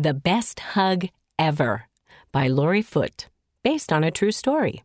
[0.00, 1.08] The Best Hug
[1.40, 1.88] Ever
[2.30, 3.26] by Lori Foote,
[3.64, 4.84] based on a true story.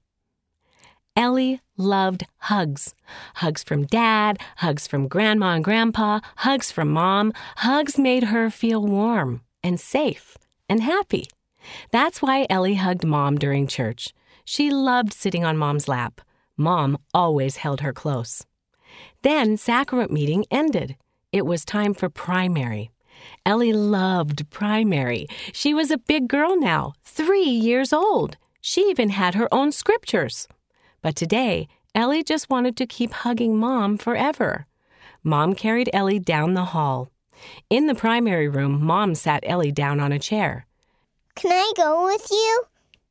[1.16, 2.96] Ellie loved hugs.
[3.36, 7.32] Hugs from dad, hugs from grandma and grandpa, hugs from mom.
[7.58, 10.36] Hugs made her feel warm and safe
[10.68, 11.28] and happy.
[11.92, 14.16] That's why Ellie hugged mom during church.
[14.46, 16.22] She loved sitting on mom's lap.
[16.58, 18.48] Mom always held her close.
[19.22, 20.98] Then sacrament meeting ended.
[21.32, 22.90] It was time for primary.
[23.46, 25.28] Ellie loved primary.
[25.52, 28.38] She was a big girl now, three years old.
[28.62, 30.48] She even had her own scriptures.
[31.02, 34.66] But today, Ellie just wanted to keep hugging Mom forever.
[35.24, 37.12] Mom carried Ellie down the hall.
[37.70, 40.66] In the primary room, Mom sat Ellie down on a chair.
[41.36, 42.64] Can I go with you?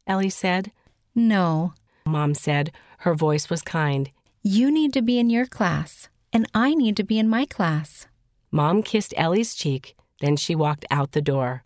[0.07, 0.73] Ellie said.
[1.15, 1.75] No.
[2.07, 2.73] Mom said.
[2.99, 4.11] Her voice was kind.
[4.43, 8.07] You need to be in your class, and I need to be in my class.
[8.51, 11.65] Mom kissed Ellie's cheek, then she walked out the door.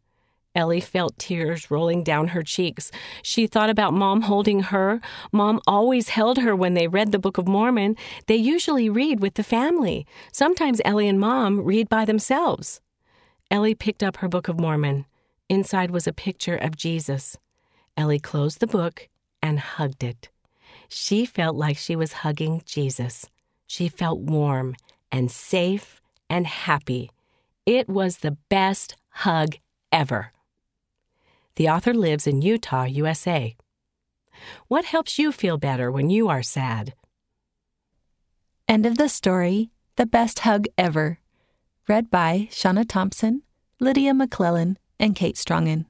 [0.57, 2.91] Ellie felt tears rolling down her cheeks.
[3.23, 5.03] She thought about Mom holding her.
[5.31, 7.95] Mom always held her when they read the Book of Mormon.
[8.27, 10.07] They usually read with the family.
[10.33, 12.81] Sometimes Ellie and Mom read by themselves.
[13.51, 15.05] Ellie picked up her Book of Mormon.
[15.51, 17.37] Inside was a picture of Jesus.
[17.95, 19.09] Ellie closed the book
[19.43, 20.31] and hugged it.
[20.89, 23.27] She felt like she was hugging Jesus.
[23.67, 24.75] She felt warm
[25.13, 27.11] and safe and happy.
[27.67, 29.57] It was the best hug
[29.91, 30.33] ever.
[31.57, 33.57] The author lives in Utah, USA.
[34.69, 36.95] What helps you feel better when you are sad?
[38.69, 41.19] End of the story The Best Hug Ever.
[41.89, 43.43] Read by Shauna Thompson,
[43.81, 45.87] Lydia McClellan, and Kate Strongen.